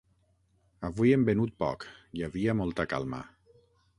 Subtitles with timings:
[0.89, 1.85] Avui hem venut poc,
[2.19, 3.23] hi havia molta calma.